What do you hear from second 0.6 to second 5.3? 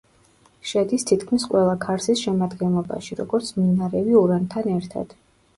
შედის თითქმის ყველა ქარსის შემადგენლობაში, როგორც მინარევი ურანთან ერთად.